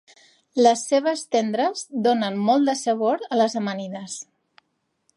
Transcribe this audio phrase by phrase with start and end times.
[0.67, 4.21] Les cebes tendres donen molt de sabor a les amanides.